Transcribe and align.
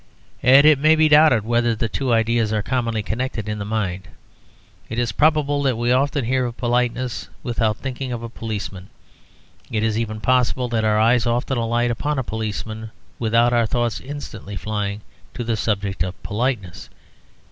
Yet 0.41 0.65
it 0.65 0.79
may 0.79 0.95
be 0.95 1.09
doubted 1.09 1.45
whether 1.45 1.75
the 1.75 1.87
two 1.87 2.11
ideas 2.11 2.51
are 2.51 2.63
commonly 2.63 3.03
connected 3.03 3.47
in 3.47 3.59
the 3.59 3.65
mind. 3.65 4.07
It 4.89 4.97
is 4.97 5.11
probable 5.11 5.61
that 5.61 5.77
we 5.77 5.91
often 5.91 6.25
hear 6.25 6.47
of 6.47 6.57
politeness 6.57 7.29
without 7.43 7.77
thinking 7.77 8.11
of 8.11 8.23
a 8.23 8.27
policeman; 8.27 8.89
it 9.69 9.83
is 9.83 9.99
even 9.99 10.19
possible 10.19 10.67
that 10.69 10.83
our 10.83 10.97
eyes 10.97 11.27
often 11.27 11.59
alight 11.59 11.91
upon 11.91 12.17
a 12.17 12.23
policeman 12.23 12.89
without 13.19 13.53
our 13.53 13.67
thoughts 13.67 14.01
instantly 14.01 14.55
flying 14.55 15.01
to 15.35 15.43
the 15.43 15.55
subject 15.55 16.01
of 16.01 16.23
politeness. 16.23 16.89